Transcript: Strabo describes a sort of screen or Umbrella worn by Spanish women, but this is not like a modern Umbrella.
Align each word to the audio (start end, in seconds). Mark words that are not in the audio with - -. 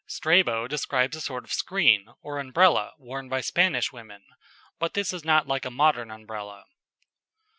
Strabo 0.07 0.67
describes 0.67 1.15
a 1.15 1.21
sort 1.21 1.43
of 1.43 1.53
screen 1.53 2.07
or 2.23 2.39
Umbrella 2.39 2.93
worn 2.97 3.29
by 3.29 3.39
Spanish 3.41 3.93
women, 3.93 4.25
but 4.79 4.95
this 4.95 5.13
is 5.13 5.23
not 5.23 5.47
like 5.47 5.63
a 5.63 5.69
modern 5.69 6.09
Umbrella. 6.09 6.65